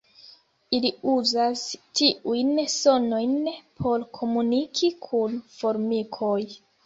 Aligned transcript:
Ili 0.77 0.89
uzas 1.15 1.65
tiujn 1.99 2.49
sonojn 2.77 3.35
por 3.83 4.07
komuniki 4.19 4.91
kun 5.07 5.39
formikoj. 5.59 6.41